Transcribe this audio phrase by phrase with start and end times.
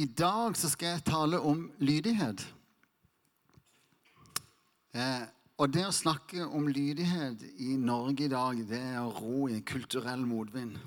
[0.00, 2.40] I dag så skal jeg tale om lydighet.
[4.96, 5.26] Eh,
[5.60, 9.58] og det å snakke om lydighet i Norge i dag, det er å ro i
[9.58, 10.78] en kulturell motvind.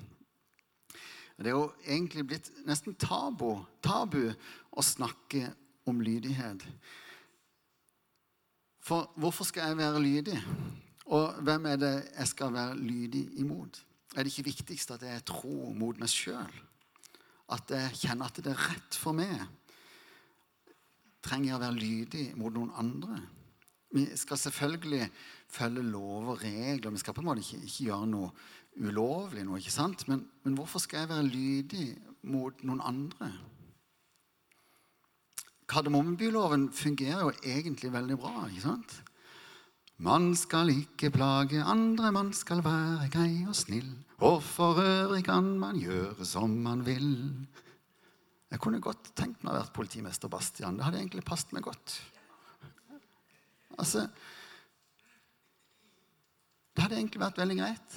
[1.38, 4.32] Det er jo egentlig blitt nesten tabu, tabu
[4.74, 5.52] å snakke
[5.86, 6.66] om lydighet.
[8.82, 10.38] For hvorfor skal jeg være lydig?
[11.14, 13.78] Og hvem er det jeg skal være lydig imot?
[14.14, 16.64] Er det ikke viktigst at jeg er tro mot meg sjøl?
[17.52, 19.44] At jeg kjenner at det er rett for meg?
[21.24, 23.20] Trenger jeg å være lydig mot noen andre?
[23.94, 25.06] Vi skal selvfølgelig
[25.54, 26.90] følge lov og regler.
[26.90, 28.30] Vi skal på en måte ikke, ikke gjøre noe
[28.82, 29.44] ulovlig.
[29.46, 30.06] Noe, ikke sant?
[30.10, 31.86] Men, men hvorfor skal jeg være lydig
[32.32, 33.30] mot noen andre?
[35.70, 38.48] Kardemommebyloven fungerer jo egentlig veldig bra.
[38.50, 38.96] ikke sant?
[40.02, 43.92] Man skal ikke plage andre, man skal være grei og snill.
[44.26, 47.30] Og for øvrig kan man gjøre som man vil.
[48.50, 50.76] Jeg kunne godt tenkt meg å være politimester Bastian.
[50.78, 52.00] Det hadde egentlig passet meg godt.
[53.78, 54.08] Altså
[56.74, 57.96] Det hadde egentlig vært veldig greit.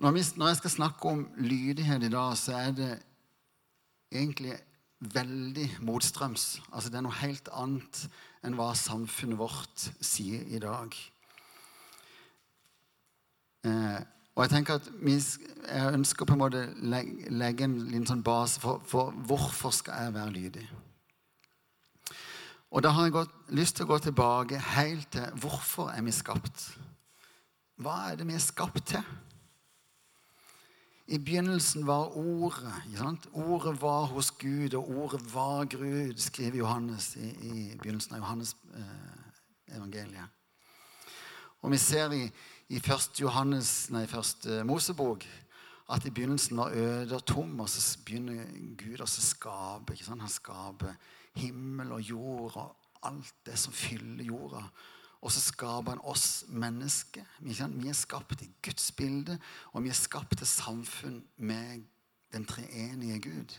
[0.00, 2.92] Når, jeg skal snakke om lydighet i dag, så er det
[4.10, 4.56] egentlig
[5.12, 6.62] veldig motstrøms.
[6.72, 8.06] Altså Det er noe helt annet
[8.42, 10.94] enn hva samfunnet vårt sier i dag.
[13.66, 14.00] Eh,
[14.32, 18.24] og jeg tenker at vi, jeg ønsker på en måte legge, legge en liten sånn
[18.26, 20.64] base for, for hvorfor skal jeg være lydig.
[22.72, 26.14] Og da har jeg gått, lyst til å gå tilbake helt til hvorfor er vi
[26.16, 26.70] skapt?
[27.82, 29.04] Hva er det vi er skapt til?
[31.06, 33.26] I begynnelsen var Ordet.
[33.32, 38.56] Ordet var hos Gud, og ordet var Gud, skriver Johannes i, i begynnelsen av Johannes
[38.74, 40.28] eh, evangeliet.
[41.62, 42.24] Og vi ser i,
[42.68, 43.20] i 1.
[43.20, 44.64] Johannes, nei, 1.
[44.66, 45.26] Mosebok
[45.92, 48.46] at i begynnelsen var øde og tom, og så begynner
[48.78, 49.98] Gud å skape.
[50.08, 50.94] Han skaper
[51.38, 54.62] himmel og jord og alt det som fyller jorda.
[55.22, 57.26] Og så skaper han oss mennesker.
[57.40, 57.54] Vi
[57.88, 59.38] er skapt i Guds bilde,
[59.72, 61.84] og vi er skapt til samfunn med
[62.34, 63.54] den treenige Gud.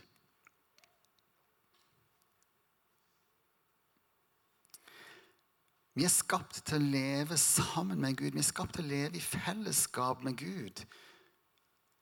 [5.94, 8.34] Vi er skapt til å leve sammen med Gud.
[8.34, 10.82] Vi er skapt til å leve i fellesskap med Gud.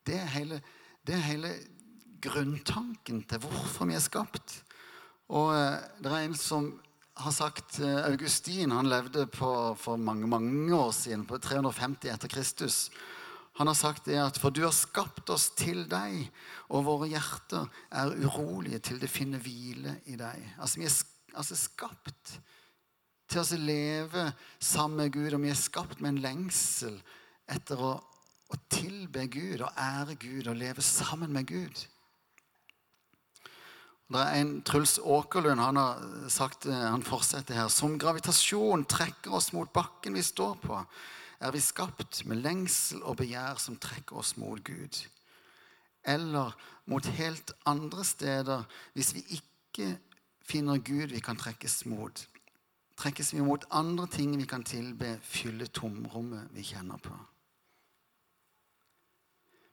[0.07, 0.61] Det er hele,
[1.05, 1.51] det er hele
[2.23, 4.61] grunntanken til hvorfor vi er skapt.
[5.28, 6.72] Og eh, det er en som
[7.22, 12.32] har sagt eh, Augustin han levde på, for mange mange år siden, på 350 etter
[12.32, 12.90] Kristus.
[13.59, 16.24] Han har sagt det at for du har skapt oss til deg,
[16.72, 20.46] og våre hjerter er urolige til det finner hvile i deg.
[20.58, 20.96] Altså Vi er
[21.36, 22.38] altså, skapt
[23.32, 26.98] til å leve sammen med Gud, og vi er skapt med en lengsel
[27.52, 31.86] etter å, å tilbe Gud og ære Gud og leve sammen med Gud.
[34.11, 37.69] Det er en Truls Åkerlund han har sagt, eh, han fortsetter her.
[37.72, 40.79] Som gravitasjon trekker oss mot bakken vi står på,
[41.39, 44.99] er vi skapt med lengsel og begjær som trekker oss mot Gud.
[46.03, 46.51] Eller
[46.85, 49.95] mot helt andre steder hvis vi ikke
[50.43, 52.28] finner Gud vi kan trekkes mot.
[52.99, 57.16] Trekkes vi mot andre ting vi kan tilbe, fylle tomrommet vi kjenner på.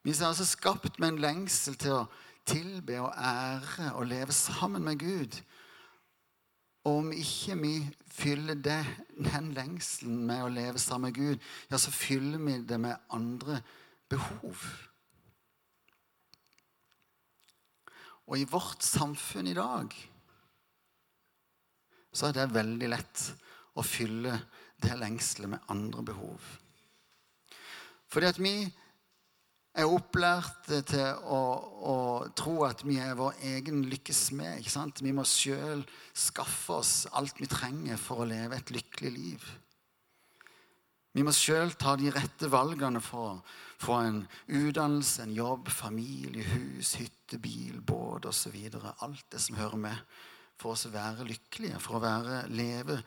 [0.06, 2.06] Vi er altså skapt med en lengsel til å
[2.48, 5.38] tilbe og ære og leve sammen med Gud.
[6.88, 7.72] Og om ikke vi
[8.08, 8.80] fyller det,
[9.16, 13.60] den lengselen med å leve sammen med Gud, ja, så fyller vi det med andre
[14.08, 14.62] behov.
[18.28, 19.94] Og i vårt samfunn i dag
[22.12, 23.24] så er det veldig lett
[23.78, 24.34] å fylle
[24.82, 26.44] det lengselet med andre behov.
[28.08, 28.54] Fordi at vi
[29.78, 31.40] er opplært til å,
[31.92, 31.96] å,
[32.36, 34.66] tro at vi er vår egen lykkes smed.
[35.04, 35.84] Vi må sjøl
[36.16, 39.46] skaffe oss alt vi trenger for å leve et lykkelig liv.
[41.14, 43.38] Vi må sjøl ta de rette valgene for å
[43.82, 48.58] få en utdannelse, en jobb, familie, hus, hytte, bil, båt osv.
[49.06, 50.18] Alt det som hører med
[50.58, 52.98] for oss å være lykkelige, for å være, leve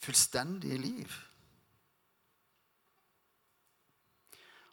[0.00, 1.18] fullstendige liv.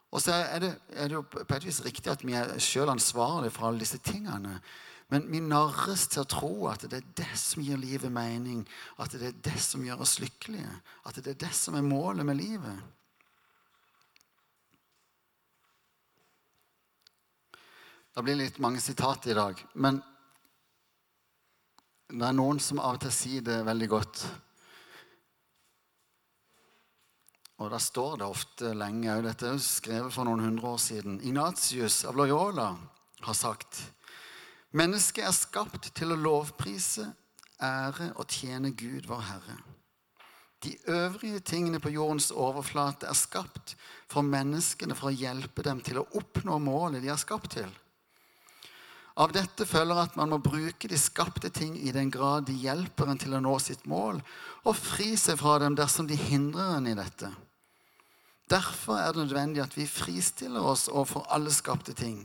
[0.08, 2.88] Og så er det, er det, jo på et vis riktig at vi er sjøl
[2.88, 4.56] ansvarlige for alle disse tingene.
[5.12, 8.62] Men vi narres til å tro at det er det som gir livet mening,
[9.00, 10.72] at det er det som gjør oss lykkelige,
[11.08, 12.80] at det er det som er målet med livet.
[18.12, 20.00] Det blir litt mange sitater i dag, men
[22.08, 24.24] det er noen som av og til sier det veldig godt.
[27.58, 29.24] Og da står det ofte lenge òg.
[29.26, 31.18] Dette er skrevet for noen hundre år siden.
[31.26, 32.70] Ignatius av Loyola
[33.26, 33.80] har sagt
[34.78, 37.06] Mennesket er skapt til å lovprise,
[37.58, 39.56] ære og tjene Gud, vår Herre.
[40.62, 43.76] De øvrige tingene på jordens overflate er skapt
[44.10, 47.70] for menneskene for å hjelpe dem til å oppnå målet de er skapt til.
[49.18, 53.08] Av dette følger at man må bruke de skapte ting i den grad de hjelper
[53.10, 54.20] en til å nå sitt mål,
[54.62, 57.32] og fri seg fra dem dersom de hindrer en i dette.
[58.48, 62.22] Derfor er det nødvendig at vi fristiller oss overfor alle skapte ting.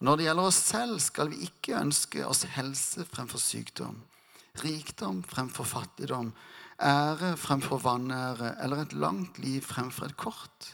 [0.00, 3.98] Når det gjelder oss selv, skal vi ikke ønske oss helse fremfor sykdom,
[4.62, 6.30] rikdom fremfor fattigdom,
[6.80, 10.70] ære fremfor vanære eller et langt liv fremfor et kort.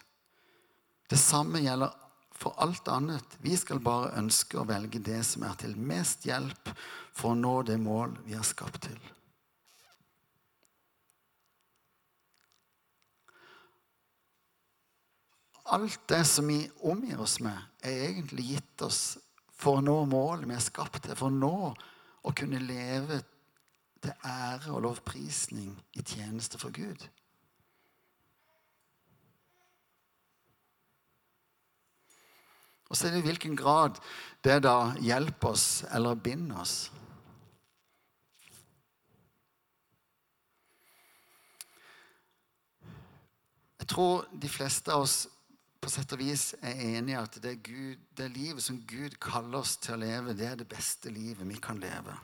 [1.11, 1.94] Det samme gjelder
[2.37, 3.38] for alt annet.
[3.43, 6.71] Vi skal bare ønske å velge det som er til mest hjelp
[7.17, 8.99] for å nå det mål vi er skapt til.
[15.67, 19.01] Alt det som vi omgir oss med, er egentlig gitt oss
[19.57, 21.73] for å nå målet vi er skapt til, for å nå
[22.27, 23.19] å kunne leve
[24.03, 27.09] til ære og lovprisning i tjeneste for Gud.
[32.87, 33.99] Og så er det i hvilken grad
[34.47, 36.77] det da hjelper oss eller binder oss.
[43.81, 45.25] Jeg tror de fleste av oss
[45.87, 49.61] på sett og vis er enig i at det, Gud, det livet som Gud kaller
[49.61, 52.17] oss til å leve, det er det beste livet vi kan leve.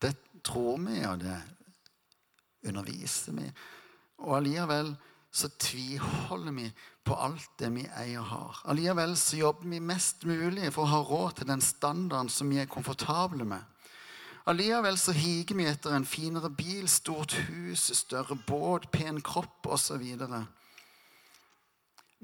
[0.00, 0.14] Det
[0.44, 1.36] tror vi, og det
[2.64, 3.50] underviser vi.
[4.24, 4.94] Og allikevel
[5.34, 6.70] så tviholder vi
[7.04, 8.64] på alt det vi eier og har.
[8.72, 12.62] Allikevel så jobber vi mest mulig for å ha råd til den standarden som vi
[12.62, 13.73] er komfortable med.
[14.44, 20.02] Allikevel så higer vi etter en finere bil, stort hus, større båt, pen kropp osv.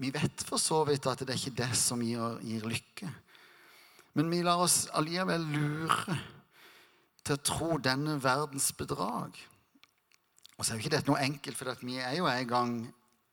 [0.00, 3.08] Vi vet for så vidt at det er ikke det som gir, gir lykke.
[4.19, 6.19] Men vi lar oss allikevel lure
[7.25, 9.37] til å tro denne verdens bedrag.
[10.58, 12.76] Og så er jo ikke dette noe enkelt, for vi er jo en gang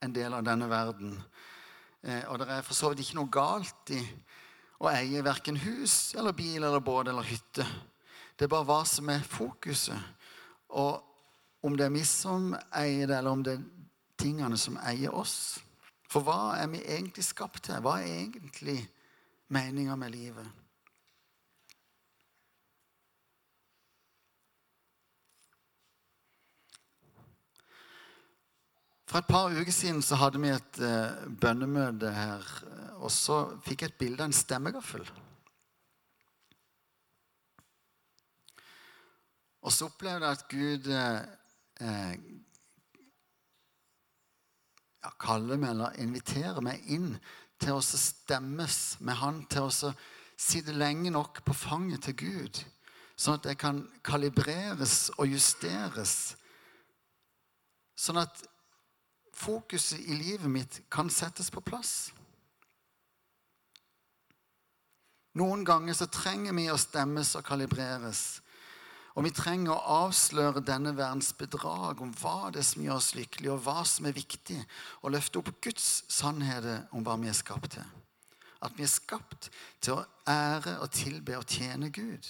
[0.05, 1.11] en del av denne verden.
[2.07, 3.99] Eh, og det er for så vidt ikke noe galt i
[4.79, 7.65] å eie verken hus eller bil eller båt eller hytte.
[8.37, 9.97] Det er bare hva som er fokuset.
[10.69, 11.01] Og
[11.65, 13.65] om det er vi som eier det, eller om det er
[14.21, 15.57] tingene som eier oss.
[16.07, 17.81] For hva er vi egentlig skapt til?
[17.81, 18.79] Hva er egentlig
[19.53, 20.47] meninga med livet?
[29.07, 32.49] For et par uker siden så hadde vi et uh, bønnemøte her.
[32.99, 35.07] Og så fikk jeg et bilde av en stemmegaffel.
[39.65, 42.13] Og så opplevde jeg at Gud eh,
[45.03, 47.13] ja, kaller meg eller inviterer meg inn
[47.61, 49.93] til å stemmes med Han, til å
[50.37, 52.61] sitte lenge nok på fanget til Gud,
[53.17, 56.35] sånn at jeg kan kalibreres og justeres.
[57.97, 58.43] Sånn at
[59.37, 62.11] fokuset i livet mitt kan settes på plass.
[65.37, 68.39] Noen ganger så trenger vi å stemmes og kalibreres.
[69.17, 73.15] Og vi trenger å avsløre denne verdens bedrag om hva det er som gjør oss
[73.17, 74.57] lykkelige, og hva som er viktig,
[75.01, 77.87] og løfte opp Guds sannheter om hva vi er skapt til.
[78.61, 79.49] At vi er skapt
[79.81, 82.29] til å ære og tilbe og tjene Gud.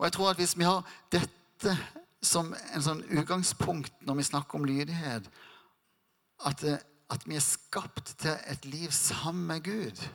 [0.00, 0.82] Og jeg tror at hvis vi har
[1.14, 1.78] dette
[2.26, 5.30] som en sånn utgangspunkt når vi snakker om lydighet,
[6.42, 6.66] at,
[7.14, 10.08] at vi er skapt til et liv sammen med Gud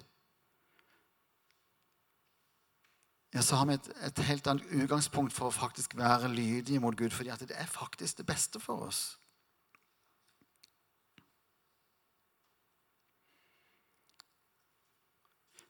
[3.33, 6.97] ja, så har vi et, et, helt annet utgangspunkt for å faktisk være lydige mot
[6.97, 7.09] Gud.
[7.09, 9.17] fordi det er faktisk det beste for oss.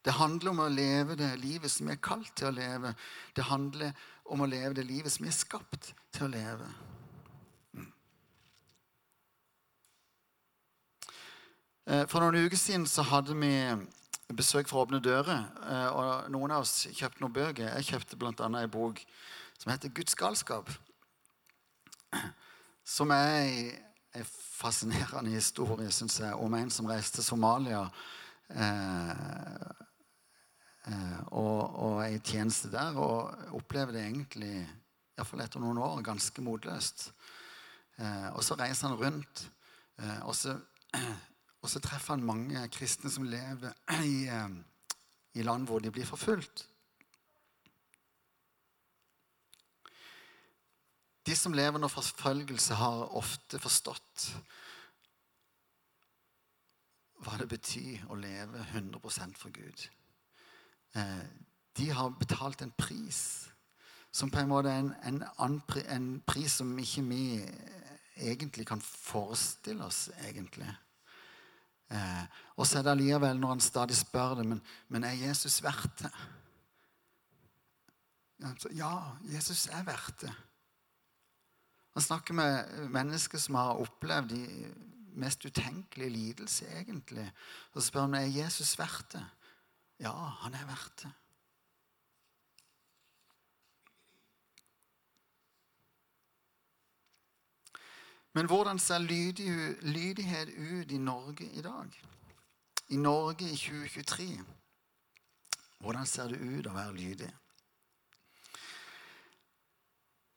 [0.01, 2.95] Det handler om å leve det livet som vi er kalt til å leve.
[3.35, 3.93] Det handler
[4.25, 6.69] om å leve det livet som vi er skapt til å leve.
[7.77, 7.91] Mm.
[11.85, 13.53] Eh, for noen uker siden så hadde vi
[14.37, 15.45] besøk fra Åpne dører.
[15.67, 17.69] Eh, og noen av oss kjøpte noen bøker.
[17.77, 18.33] Jeg kjøpte bl.a.
[18.47, 19.01] en bok
[19.57, 20.71] som heter 'Guds galskap'.
[22.85, 23.77] Som er
[24.15, 27.85] en fascinerende historie, syns jeg, om en som reiste til Somalia.
[28.49, 29.11] Eh,
[30.87, 34.67] eh, og, og er i tjeneste der, og opplever det egentlig,
[35.17, 37.11] iallfall etter noen år, ganske motløst.
[37.97, 39.47] Eh, og så reiser han rundt.
[40.25, 40.55] Og så
[41.61, 43.73] og så treffer han mange kristne som lever
[44.13, 44.49] i, eh,
[45.37, 46.65] i land hvor de blir forfulgt.
[51.25, 54.25] De som lever under forfølgelse, har ofte forstått
[57.21, 59.85] hva det betyr å leve 100% for Gud.
[60.97, 61.25] Eh,
[61.77, 63.21] de har betalt en pris
[64.11, 67.21] som på en måte er en, en, en pris som ikke vi
[68.17, 70.67] egentlig kan forestille oss, egentlig.
[72.55, 76.03] Og så er det allikevel når han stadig spør det, men, men er Jesus verdt
[76.03, 76.11] det?
[78.73, 78.93] Ja,
[79.29, 80.33] Jesus er verdt det.
[81.93, 84.71] Han snakker med mennesker som har opplevd de
[85.19, 87.27] mest utenkelige lidelser, egentlig.
[87.73, 89.25] Så spør han er Jesus verdt det.
[89.99, 91.11] Ja, han er verdt det.
[98.33, 99.03] Men hvordan ser
[99.83, 102.01] lydighet ut i Norge i dag?
[102.91, 104.25] I Norge i 2023?
[105.81, 107.29] Hvordan ser det ut å være lydig?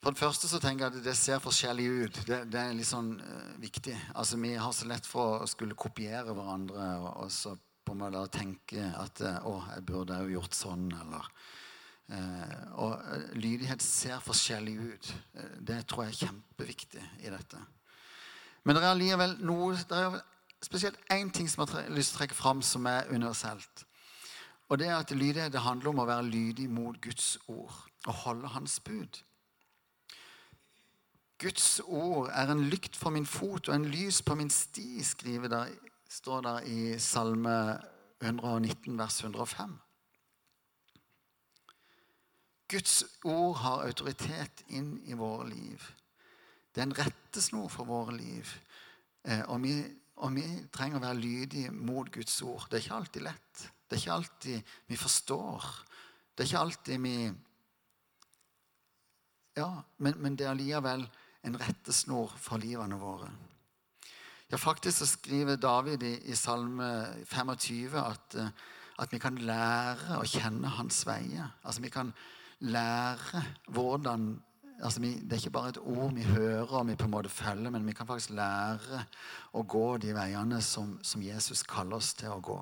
[0.04, 2.18] For det første så tenker jeg at det ser forskjellig ut.
[2.28, 3.94] Det, det er litt sånn uh, viktig.
[4.14, 8.02] Altså Vi har så lett for å skulle kopiere hverandre og, og så på en
[8.04, 11.30] måte tenke at uh, å, jeg burde jo gjort sånn, eller
[12.12, 12.52] uh,
[12.84, 15.10] Og lydighet ser forskjellig ut.
[15.58, 17.64] det tror jeg er kjempeviktig i dette.
[18.64, 20.20] Men det er allikevel noe det er
[20.64, 23.84] spesielt én ting som jeg har lyst til å trekke fram, som er universelt.
[24.68, 27.74] Og det er at lydighet det handler om å være lydig mot Guds ord
[28.06, 29.20] og holde Hans bud.
[31.38, 35.50] Guds ord er en lykt for min fot og en lys på min sti, skriver
[35.52, 35.72] der,
[36.08, 37.56] står det i Salme
[38.22, 39.74] 119, vers 105.
[42.70, 45.82] Guds ord har autoritet inn i våre liv.
[46.74, 48.48] Det er en rettesnor for våre liv.
[49.24, 49.74] Eh, og vi,
[50.22, 50.44] og vi
[50.74, 52.68] trenger å være lydige mot Guds ord.
[52.70, 53.64] Det er ikke alltid lett.
[53.88, 55.66] Det er ikke alltid vi forstår.
[56.34, 57.16] Det er ikke alltid vi
[59.54, 59.68] Ja,
[60.02, 61.04] men, men det er allikevel
[61.46, 63.28] en rettesnor for livene våre.
[64.50, 66.88] Ja, Faktisk så skriver David i, i Salme
[67.30, 68.48] 25 at, eh,
[68.98, 71.54] at, vi kan lære å kjenne hans veier.
[71.62, 72.12] Altså Vi kan
[72.60, 73.44] lære
[73.74, 74.34] hvordan
[74.84, 77.32] altså vi, Det er ikke bare et ord vi hører og vi på en måte
[77.32, 79.04] følger, men vi kan faktisk lære
[79.52, 82.58] å gå de veiene som, som Jesus kaller oss til å gå.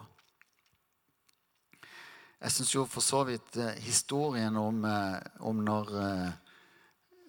[2.42, 6.30] Jeg syns jo for så vidt eh, historien om, eh, om når eh,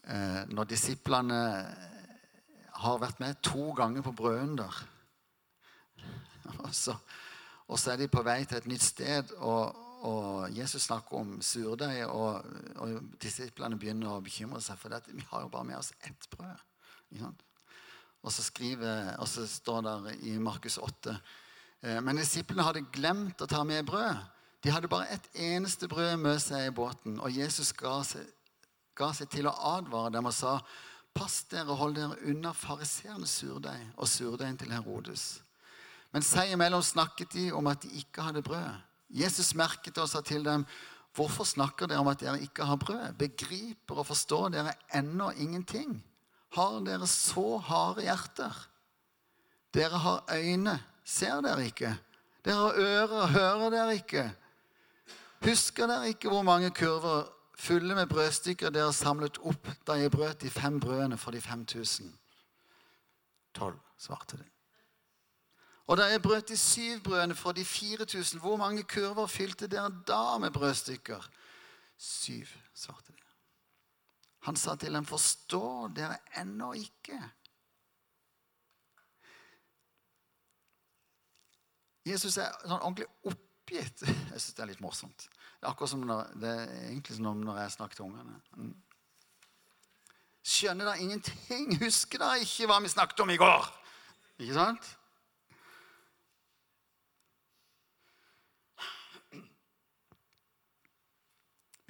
[0.03, 1.35] Eh, når disiplene
[2.83, 4.79] har vært med to ganger på Brønder
[6.65, 6.73] og
[7.71, 11.37] og så er de på vei til et nytt sted, og, og Jesus snakker om
[11.41, 12.43] surdeig, og,
[12.83, 15.15] og, disiplene begynner å bekymre seg for dette.
[15.15, 16.67] Vi har jo bare med oss ett brød.
[18.23, 23.41] Og så, skriver, og så står det i Markus 8 eh, Men disiplene hadde glemt
[23.43, 24.21] å ta med brød.
[24.63, 28.27] De hadde bare ett eneste brød med seg i båten, og Jesus ga seg
[28.97, 30.57] ga seg til å advare dem og sa
[31.13, 35.43] Pass dere hold dere unna fariseernes surdeig og surdeigen til Herodes.
[36.09, 38.79] Men seg imellom snakket de om at de ikke hadde brød.
[39.13, 40.65] Jesus merket og sa til dem,
[41.13, 43.13] Hvorfor snakker dere om at dere ikke har brød?
[43.19, 45.99] Begriper og forstår dere ennå ingenting?
[46.57, 48.55] Har dere så harde hjerter?
[49.73, 51.93] Dere har øyne, ser dere ikke?
[52.45, 54.25] Dere har ører, hører dere ikke?
[55.45, 60.41] Husker dere ikke hvor mange kurver fulle med brødstykker dere samlet opp da jeg brøt
[60.41, 62.09] de fem brødene for de 5000?
[63.53, 64.52] Tolv, svarte de.
[65.87, 69.91] Og da jeg brøt de syv brødene for de 4000, hvor mange kurver fylte dere
[70.07, 71.29] da med brødstykker?
[71.97, 73.19] Syv, svarte de.
[74.43, 77.19] Han sa til dem, forstår dere ennå ikke?
[82.03, 84.03] Jesus er sånn ordentlig oppgitt.
[84.03, 85.27] Jeg syns det er litt morsomt.
[85.59, 88.35] Det er akkurat som når, det er egentlig som når jeg snakker til ungene.
[88.59, 88.73] Mm.
[90.43, 91.77] Skjønner dere ingenting?
[91.85, 93.71] Husker dere ikke hva vi snakket om i går?
[94.43, 94.91] Ikke sant?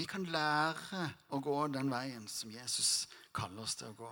[0.04, 4.10] Vi kan lære å gå den veien som Jesus kaller oss til å gå.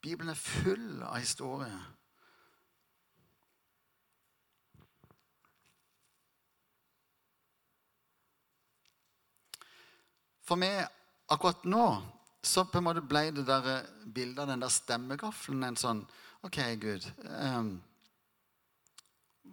[0.00, 1.82] Bibelen er full av historier
[10.48, 10.86] For meg
[11.28, 11.84] akkurat nå
[12.40, 16.00] så på en måte ble det der bildet av den der stemmegaffelen en sånn
[16.48, 17.04] OK, Gud.
[17.28, 17.74] Um,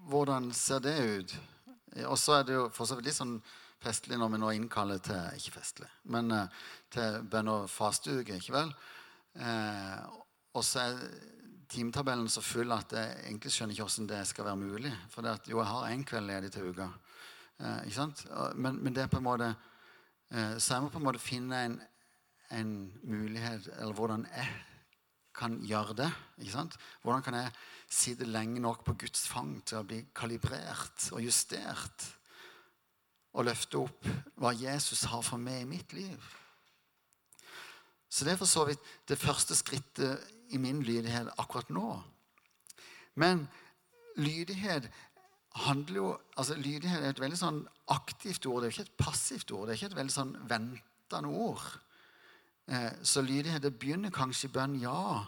[0.07, 1.35] hvordan ser det ut?
[2.07, 3.41] Og så er det jo for så vidt litt sånn
[3.81, 6.45] festlig når vi nå innkaller til Ikke festlig, men uh,
[6.93, 8.73] til bønn- og fasteuke, ikke vel?
[9.31, 9.99] Eh,
[10.53, 10.97] og så er
[11.71, 14.91] timetabellen så full at jeg egentlig skjønner ikke hvordan det skal være mulig.
[15.09, 16.89] For det at, jo, jeg har én kveld ledig til uka.
[17.59, 18.25] Eh, ikke sant?
[18.55, 19.53] Men, men det er på en måte
[20.31, 21.73] Eh, så jeg må på en måte finne en,
[22.55, 24.47] en mulighet Eller hvordan jeg
[25.35, 26.09] kan gjøre det.
[26.39, 26.77] ikke sant?
[27.01, 27.51] Hvordan kan jeg
[27.89, 32.07] sitte lenge nok på Guds fang til å bli kalibrert og justert?
[33.33, 34.07] Og løfte opp
[34.41, 36.31] hva Jesus har for meg i mitt liv.
[38.11, 40.19] Så det er for så vidt det første skrittet
[40.51, 41.93] i min lydighet akkurat nå.
[43.15, 43.45] Men
[44.19, 44.89] lydighet
[45.55, 47.61] handler jo altså Lydighet er et veldig sånn
[47.91, 48.61] aktivt ord.
[48.61, 49.67] Det er jo ikke et passivt ord.
[49.67, 51.65] Det er ikke et veldig sånn ventende ord.
[52.71, 55.23] Eh, så lydighet det begynner kanskje i bønn, ja.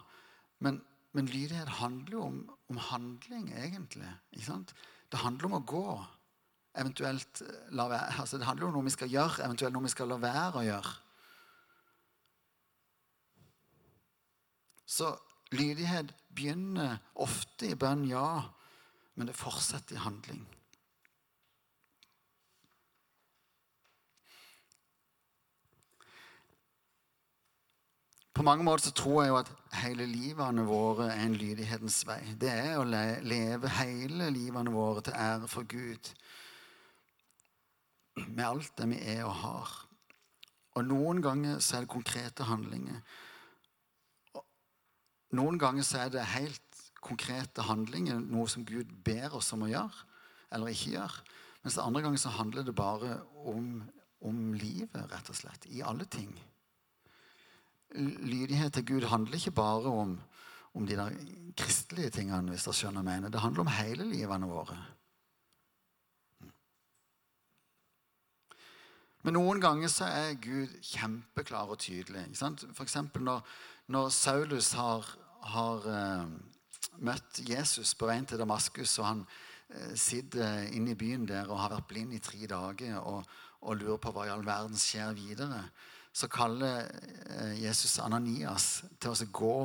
[0.63, 0.81] Men,
[1.11, 2.37] men, lydighet handler jo om,
[2.71, 4.11] om handling, egentlig.
[4.31, 5.87] Det handler om å gå.
[6.75, 9.87] Eventuelt eh, la være, altså Det handler jo om noe vi skal gjøre, eventuelt noe
[9.87, 10.95] vi skal la være å gjøre.
[14.93, 15.13] Så
[15.53, 18.43] lydighet begynner ofte i bønn, ja,
[19.15, 20.43] men det fortsetter i handling.
[28.33, 29.49] På mange måter så tror jeg jo at
[29.83, 32.21] hele livene våre er en lydighetens vei.
[32.41, 36.09] Det er å leve hele livene våre til ære for Gud.
[38.15, 39.75] Med alt det vi er og har.
[40.77, 43.01] Og noen ganger så er det konkrete handlinger.
[45.33, 49.71] Noen ganger så er det helt konkrete handlinger, noe som Gud ber oss om å
[49.71, 50.05] gjøre
[50.53, 51.23] eller ikke gjøre.
[51.63, 53.17] Mens andre ganger så handler det bare
[53.49, 53.81] om,
[54.21, 55.65] om livet, rett og slett.
[55.71, 56.31] I alle ting.
[57.93, 60.17] Lydighet til Gud handler ikke bare om,
[60.73, 61.15] om de der
[61.57, 63.33] kristelige tingene, hvis dere skjønner og mener.
[63.33, 64.77] Det handler om hele livene våre.
[69.23, 72.25] Men noen ganger så er Gud kjempeklar og tydelig.
[72.35, 72.97] F.eks.
[73.15, 73.43] Når,
[73.87, 75.07] når Saulus har
[75.51, 76.27] har uh,
[77.03, 81.59] møtt Jesus på veien til Damaskus, og han uh, sitter inne i byen der og
[81.61, 83.23] har vært blind i tre dager og,
[83.63, 85.65] og lurer på hva i all verden skjer videre,
[86.13, 89.57] så kaller uh, Jesus Ananias til å gå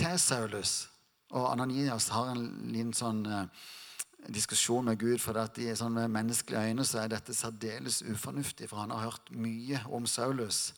[0.00, 0.74] til Saulus.
[1.34, 3.24] Og Ananias har en liten sånn
[4.32, 8.82] diskusjon med Gud, for at i sånn menneskelige øyne så er dette særdeles ufornuftig, for
[8.82, 10.74] han har hørt mye om Saulus,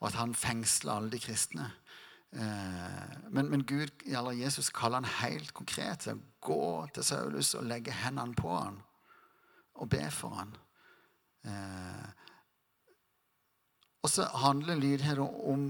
[0.00, 1.68] og at han fengsler alle de kristne.
[2.32, 7.52] Eh, men, men, Gud, eller Jesus kaller han helt konkret til å gå til Saulus
[7.58, 8.80] og legge hendene på han
[9.82, 10.54] og be for han.
[11.44, 12.08] Eh,
[14.02, 15.68] og så handler lydighet om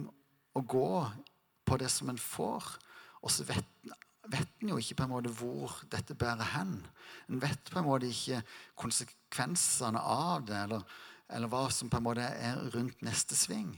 [0.54, 0.94] å gå
[1.66, 2.64] på det som en får.
[3.22, 3.66] Og så vet,
[4.30, 6.76] vet en jo ikke på en måte hvor dette bærer hen.
[7.28, 8.42] En vet på en måte ikke
[8.78, 10.84] konsekvensene av det, eller,
[11.32, 13.74] eller hva som på en måte er rundt neste sving.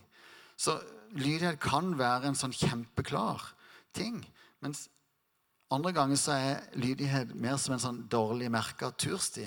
[0.56, 0.76] Så
[1.16, 3.42] lydighet kan være en sånn kjempeklar
[3.96, 4.20] ting.
[4.62, 4.86] Mens
[5.72, 9.46] andre ganger så er lydighet mer som en sånn dårlig merka tursti.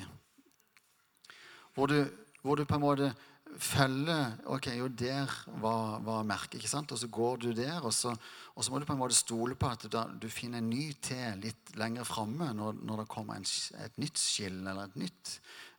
[1.75, 2.01] Hvor du,
[2.41, 3.11] hvor du, på en måte
[3.59, 6.91] følger Ok, jo, der var, var merket, ikke sant?
[6.91, 8.13] Og så går du der, og så,
[8.55, 10.91] og så, må du på en måte stole på at du, du finner en ny
[11.01, 13.47] til litt lenger framme når, når, det kommer en,
[13.83, 15.33] et nytt skill eller et nytt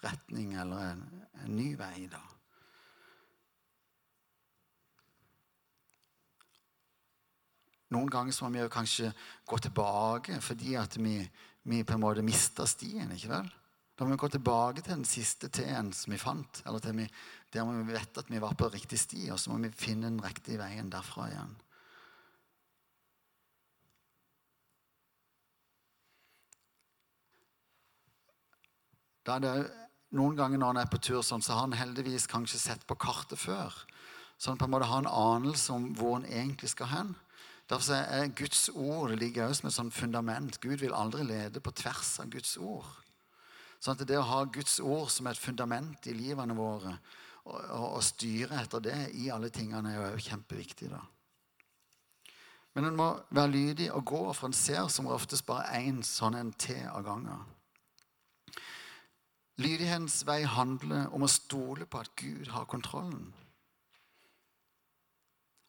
[0.04, 1.06] retning eller en,
[1.44, 2.08] en ny vei.
[2.10, 2.22] da.
[7.94, 9.12] Noen ganger så må vi jo kanskje
[9.48, 11.22] gå tilbake fordi at vi,
[11.68, 13.14] vi på en måte mister stien.
[13.14, 13.48] ikke vel?
[13.98, 16.62] Da må vi gå tilbake til den siste T-en som vi fant.
[16.66, 17.06] eller til vi,
[17.52, 20.10] Der må vi vite at vi var på riktig sti, og så må vi finne
[20.10, 21.56] den riktige veien derfra igjen.
[29.24, 29.54] Da er det
[30.16, 32.96] Noen ganger når han er på tur, sånn, så har han heldigvis kanskje sett på
[32.96, 33.74] kartet før.
[34.40, 37.10] Så han på en måte har en anelse om hvor han egentlig skal hen.
[37.68, 40.56] Derfor er Guds ord det ligger også som et sånt fundament.
[40.62, 42.88] Gud vil aldri lede på tvers av Guds ord.
[43.76, 46.96] Sånn at Det å ha Guds ord som et fundament i livene våre
[47.48, 50.90] og styre etter det i alle tingene, er jo kjempeviktig.
[50.92, 51.00] da.
[52.74, 56.36] Men en må være lydig og gå, for en ser som oftest bare én sånn
[56.38, 57.46] en T av gangen.
[59.58, 63.32] Lydighetens vei handler om å stole på at Gud har kontrollen.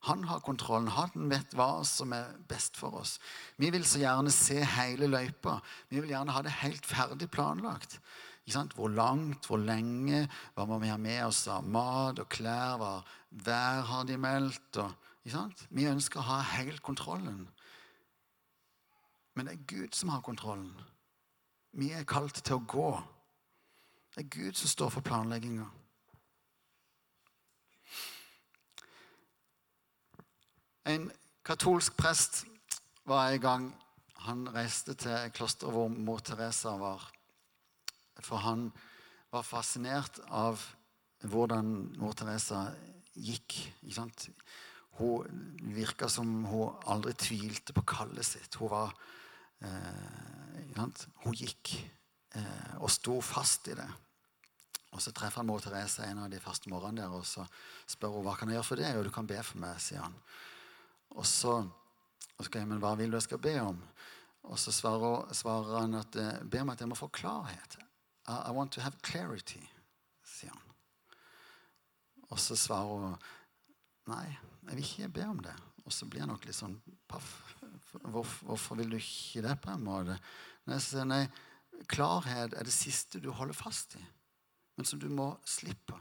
[0.07, 0.91] Han har kontrollen.
[0.93, 3.17] Han vet hva som er best for oss.
[3.57, 5.57] Vi vil så gjerne se hele løypa.
[5.89, 7.97] Vi vil gjerne ha det helt ferdig planlagt.
[8.49, 10.23] Hvor langt, hvor lenge,
[10.55, 12.93] hva må vi ha med oss av mat og klær, hva
[13.45, 14.81] vær har de meldt?
[14.81, 14.91] Og,
[15.69, 17.43] vi ønsker å ha helt kontrollen.
[19.35, 20.73] Men det er Gud som har kontrollen.
[21.71, 22.89] Vi er kalt til å gå.
[24.15, 25.67] Det er Gud som står for planlegginga.
[30.89, 31.11] En
[31.45, 32.43] katolsk prest
[33.05, 33.69] var en gang
[34.19, 37.05] Han reiste til klosteret hvor mor Teresa var.
[38.25, 38.69] For han
[39.29, 40.61] var fascinert av
[41.27, 42.69] hvordan mor Teresa
[43.13, 43.57] gikk.
[43.83, 44.27] ikke sant?
[44.99, 48.59] Hun virka som hun aldri tvilte på kallet sitt.
[48.59, 48.93] Hun var
[49.63, 50.29] eh?
[50.79, 51.73] Hun gikk
[52.37, 53.89] eh, og sto fast i det.
[54.95, 57.43] Og Så treffer han mor Therese en av de første morgenene der, og så
[57.89, 58.93] spør hun hva kan jeg gjøre for det?
[58.95, 60.15] Jo, du kan be for meg, sier han.
[61.17, 61.59] Og så
[62.39, 63.79] og jeg men hva vil du jeg skal be om?
[64.47, 66.15] Og så svarer, svarer han at
[66.47, 67.75] be om at jeg må få klarhet.
[68.29, 69.61] I, want to have clarity,
[70.25, 71.15] sier han.
[72.29, 73.15] Og så svarer hun
[74.09, 74.25] nei,
[74.67, 75.55] jeg vil ikke be om det.
[75.85, 76.75] Og så blir han nok litt sånn
[77.09, 77.31] paff.
[78.03, 80.19] Hvorfor, hvorfor vil du ikke det på en måte?
[80.69, 81.23] Nei, så, nei,
[81.89, 84.03] klarhet er det siste du holder fast i,
[84.77, 85.97] men som du må slippe.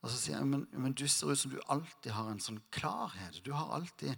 [0.00, 2.60] Og så sier jeg, men, men du ser ut som du alltid har en sånn
[2.74, 3.38] klarhet.
[3.44, 4.14] Du har alltid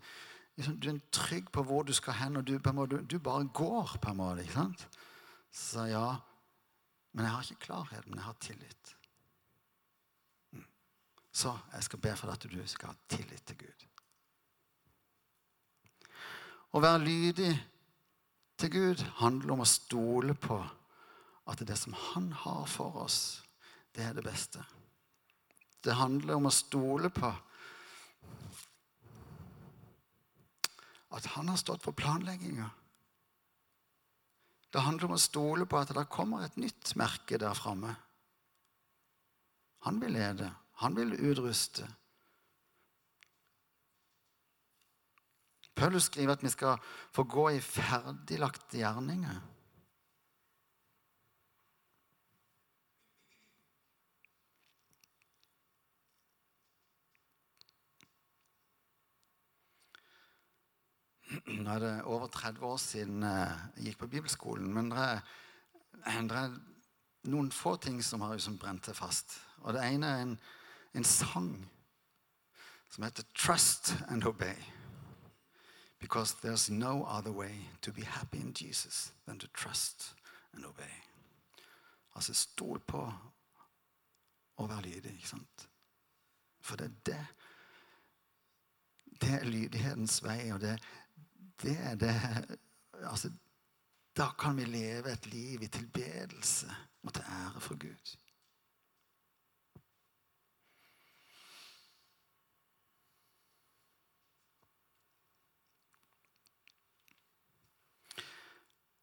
[0.56, 3.98] liksom, Du er trygg på hvor du skal hen, og du, måte, du bare går
[4.00, 4.46] på en måte.
[4.46, 4.86] ikke sant?
[5.52, 6.16] Så ja,
[7.12, 8.94] men jeg har ikke klarhet, men jeg har tillit.
[11.32, 13.86] Så jeg skal be for at du skal ha tillit til Gud.
[16.72, 17.52] Å være lydig
[18.60, 20.56] til Gud handler om å stole på
[21.52, 23.42] at det som Han har for oss,
[23.92, 24.62] det er det beste.
[25.84, 27.32] Det handler om å stole på
[31.12, 32.70] at Han har stått for planlegginga.
[34.72, 37.92] Det handler om å stole på at det kommer et nytt merke der framme.
[39.84, 40.48] Han vil lede.
[40.80, 41.84] Han vil utruste.
[45.76, 46.80] Paulus skriver at vi skal
[47.12, 49.40] få gå i ferdiglagte gjerninger.
[61.46, 64.68] Nå er det over 30 år siden jeg gikk på bibelskolen.
[64.74, 65.22] Men det er,
[66.28, 66.58] det er
[67.32, 69.40] noen få ting som har liksom brent seg fast.
[69.62, 70.36] Og Det ene er en
[70.94, 71.70] en sang
[72.90, 74.72] som heter 'Trust and Obey'.
[75.98, 80.14] Because there's no other way to be happy in Jesus than to trust
[80.52, 81.02] and obey.
[82.14, 83.14] Altså stol på
[84.56, 85.68] å være lydig, ikke sant?
[86.60, 87.26] For det er det
[89.20, 90.82] Det er lydighetens vei, og det,
[91.62, 92.14] det er det
[93.02, 93.32] Altså,
[94.16, 96.68] da kan vi leve et liv i tilbedelse
[97.02, 98.12] og til ære for Gud.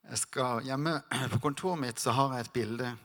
[0.10, 0.95] Jeg skal, hjemme
[1.32, 2.95] på kontoret mitt så har jeg et bilde.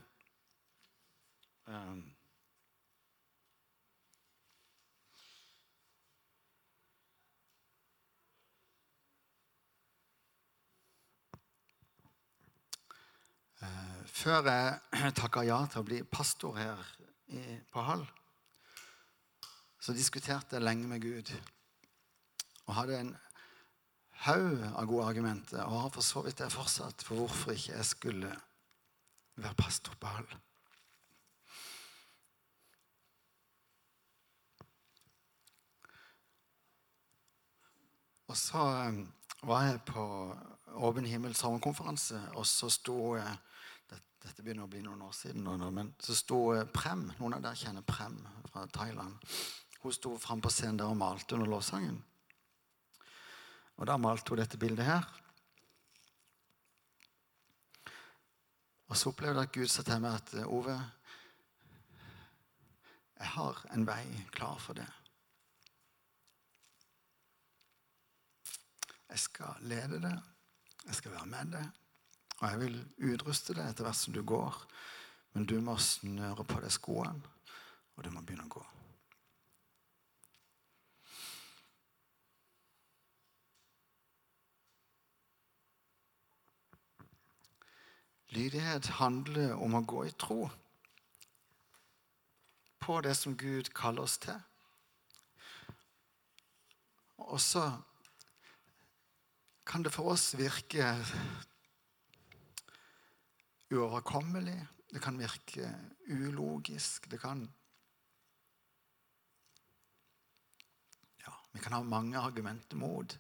[14.25, 16.81] Før jeg takka ja til å bli pastor her
[17.73, 18.05] på Hall,
[19.81, 21.29] så diskuterte jeg lenge med Gud.
[22.65, 23.11] Og hadde en
[24.25, 27.89] haug av gode argumenter, og har for så vidt det fortsatt for hvorfor ikke jeg
[27.91, 28.33] skulle
[29.37, 30.33] være pastor på Hall.
[38.33, 39.03] Og så um,
[39.45, 40.05] var jeg på
[40.75, 42.97] Åpen himmel sommerkonferanse, og så sto
[43.91, 45.45] Dette begynner å bli noen år siden,
[45.77, 46.39] men så sto
[46.73, 48.17] Prem Noen av dere kjenner Prem
[48.49, 49.21] fra Thailand.
[49.83, 51.99] Hun sto fram på scenen der og malte under lovsangen.
[53.77, 55.05] Og da malte hun dette bildet her.
[58.89, 60.75] Og så opplevde jeg at Gud sa til meg at Ove,
[63.21, 64.89] jeg har en vei klar for det.
[69.11, 70.17] Jeg skal lede det,
[70.87, 71.65] jeg skal være med det,
[72.45, 74.57] og jeg vil utruste deg etter hvert som du går.
[75.33, 77.17] Men du må snøre på deg skoene,
[77.97, 78.65] og du må begynne å gå.
[88.35, 90.43] Lydighet handler om å gå i tro
[92.85, 94.37] på det som Gud kaller oss til.
[97.25, 97.65] Og så
[99.65, 100.93] kan det for oss virke
[103.75, 104.57] uoverkommelig.
[104.95, 105.69] Det kan virke
[106.07, 107.11] ulogisk.
[107.11, 107.45] Det kan
[111.27, 113.19] Ja, vi kan ha mange argumenter mot.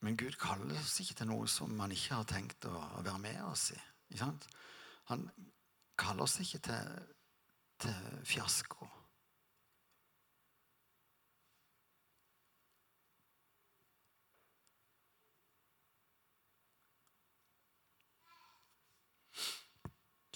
[0.00, 3.40] Men Gud kaller oss ikke til noe som han ikke har tenkt å, være med
[3.48, 3.80] oss i.
[5.08, 5.30] Han
[5.96, 6.90] kaller oss ikke til,
[7.80, 8.88] til fiasko.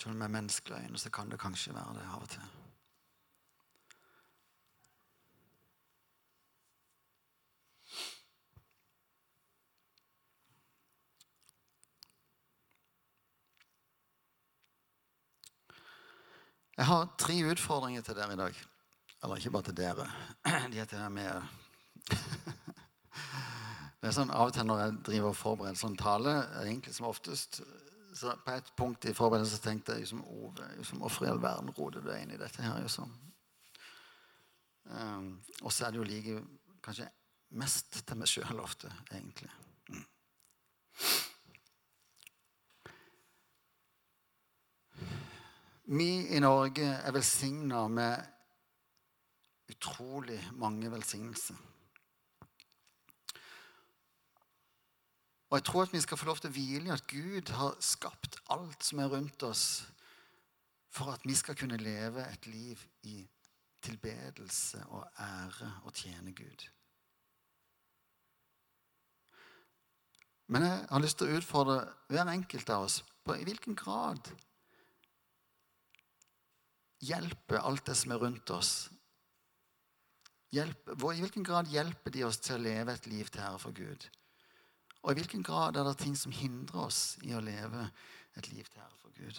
[0.09, 2.45] Sånn med menneskelige øyne så kan det kanskje være det av og til.
[16.79, 18.63] Jeg har tre utfordringer til dere i dag.
[19.23, 20.09] Eller ikke bare til dere.
[20.73, 21.43] De er til dere med.
[24.01, 27.11] Det er sånn Av og til når jeg driver og forbereder sånn tale, egentlig som
[27.11, 27.61] oftest,
[28.19, 30.25] så På et punkt i forberedelsen tenkte jeg liksom,
[30.77, 32.81] liksom, Hvorfor i all verden roter du deg inn i dette her?
[32.83, 33.13] Liksom.
[34.89, 35.31] Um,
[35.63, 36.41] og så er det jo like
[36.83, 37.09] kanskje
[37.61, 39.51] mest til meg sjøl ofte, egentlig.
[39.89, 40.07] Mm.
[45.99, 48.27] Vi i Norge er velsigna med
[49.73, 51.57] utrolig mange velsignelser.
[55.49, 57.77] Og jeg tror at vi skal få lov til å hvile i at Gud har
[57.81, 59.67] skapt alt som er rundt oss,
[60.93, 63.23] for at vi skal kunne leve et liv i
[63.85, 66.67] tilbedelse og ære og tjene Gud.
[70.49, 74.31] Men jeg har lyst til å utfordre hver enkelt av oss på i hvilken grad
[77.05, 78.89] hjelper alt det som er rundt oss
[80.55, 83.77] hjelper, I hvilken grad hjelper de oss til å leve et liv til ære for
[83.77, 84.09] Gud?
[85.09, 87.87] Og i hvilken grad er det ting som hindrer oss i å leve
[88.37, 89.39] et liv til ære for Gud?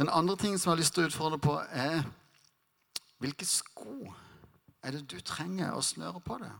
[0.00, 2.00] Den andre tingen som jeg har lyst til å utfordre på, er
[3.20, 4.14] hvilke sko
[4.80, 6.56] er det du trenger å snøre på deg?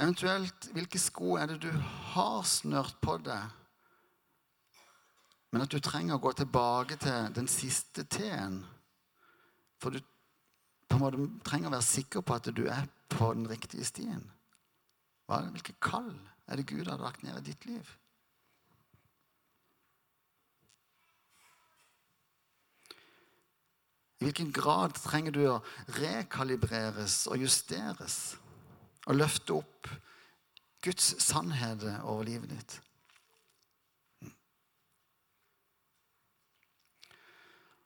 [0.00, 1.76] Eventuelt hvilke sko er det du
[2.14, 3.44] har snørt på deg,
[5.54, 8.58] men at du trenger å gå tilbake til den siste T-en.
[9.78, 10.02] For du
[10.98, 14.22] måte trenger å være sikker på at du er på den riktige stien.
[15.30, 16.10] Hva, hvilke kall
[16.50, 17.94] er det Gud har lagt ned i ditt liv?
[24.20, 25.60] I hvilken grad trenger du å
[26.00, 28.34] rekalibreres og justeres?
[29.06, 29.90] og løfte opp
[30.84, 32.76] Guds sannhet over livet ditt.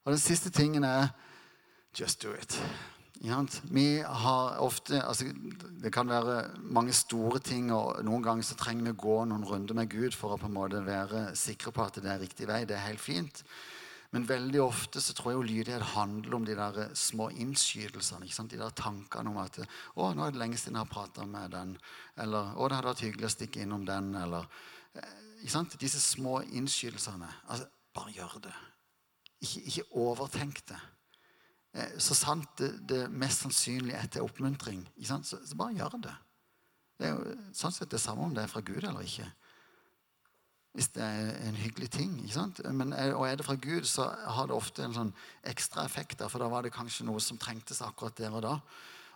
[0.08, 1.10] Og den siste tingen er
[1.92, 2.54] just do it.
[3.68, 5.26] Vi har ofte, altså
[5.82, 9.44] Det kan være mange store ting, og noen ganger så trenger vi å gå noen
[9.44, 12.48] runder med Gud for å på en måte være sikre på at det er riktig
[12.48, 12.62] vei.
[12.64, 13.42] Det er helt fint.
[14.16, 18.24] Men veldig ofte så tror jeg jo lydighet handler om de der små innskytelsene.
[18.48, 21.50] De der tankene om at 'Å, nå er det lenge siden jeg har prata med
[21.50, 21.76] den.'
[22.16, 24.48] Eller 'Å, det hadde vært hyggelig å stikke innom den.' Eller
[24.94, 25.76] eh, ikke sant?
[25.78, 27.28] Disse små innskytelsene.
[27.50, 28.56] Altså, bare gjør det.
[29.40, 30.78] Ikke, ikke overtenk det.
[31.74, 34.82] Eh, så sant det, det mest sannsynlig er til oppmuntring?
[35.02, 36.14] Så, så bare gjør det.
[36.98, 39.28] Det er jo sånn sett det samme om det er fra Gud eller ikke
[40.78, 42.12] hvis det er en hyggelig ting.
[42.70, 45.10] Men, og er det fra Gud, så har det ofte en sånn
[45.50, 46.22] ekstra effekt.
[46.30, 48.52] For da var det kanskje noe som trengtes akkurat der og da.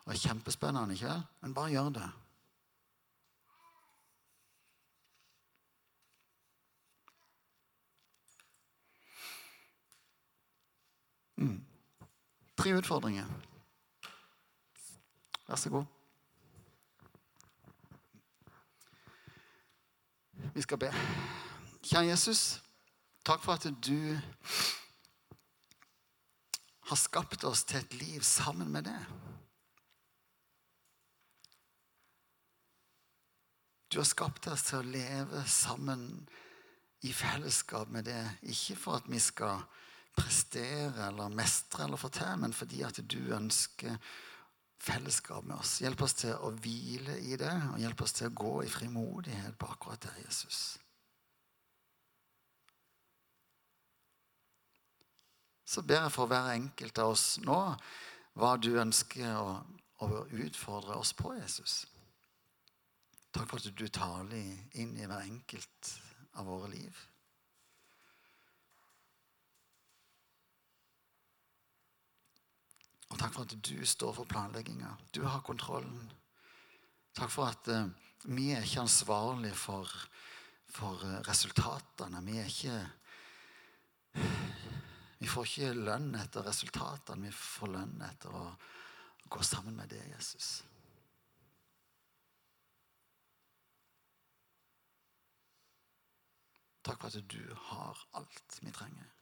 [0.03, 1.23] Og kjempespennende, ikke vel?
[1.45, 2.09] Men bare gjør det.
[12.63, 13.27] Tre utfordringer.
[15.49, 15.85] Vær så god.
[20.55, 20.93] Vi skal be.
[21.83, 22.63] Kjære Jesus,
[23.27, 24.15] takk for at du
[26.87, 29.11] har skapt oss til et liv sammen med deg.
[33.91, 36.29] Du har skapt oss til å leve sammen
[37.03, 39.67] i fellesskap med deg, Ikke for at vi skal
[40.17, 43.97] prestere eller mestre eller få til, men fordi at du ønsker
[44.83, 45.79] fellesskap med oss.
[45.81, 49.59] Hjelp oss til å hvile i det, og hjelp oss til å gå i frimodighet
[49.59, 50.73] på akkurat der, Jesus.
[55.73, 57.61] så ber jeg for hver enkelt av oss nå
[58.37, 59.55] hva du ønsker å,
[60.05, 61.83] å utfordre oss på, Jesus.
[63.33, 65.93] Takk for at du taler inn i hver enkelt
[66.41, 66.97] av våre liv.
[73.13, 74.95] Og takk for at du står for planlegginga.
[75.13, 76.11] Du har kontrollen.
[77.13, 77.91] Takk for at uh,
[78.33, 79.89] vi er ikke ansvarlige for,
[80.73, 82.25] for uh, resultatene.
[82.25, 82.81] Vi er ikke
[85.23, 88.43] vi får ikke lønn etter resultatene, vi får lønn etter å
[89.31, 90.49] gå sammen med deg, Jesus.
[96.83, 99.22] Takk for at du har alt vi trenger.